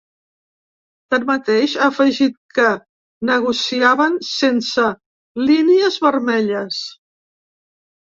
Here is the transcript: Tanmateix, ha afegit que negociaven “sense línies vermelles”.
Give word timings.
Tanmateix, 1.13 1.75
ha 1.81 1.89
afegit 1.91 2.39
que 2.59 2.65
negociaven 3.31 4.19
“sense 4.33 4.89
línies 5.47 6.03
vermelles”. 6.11 6.85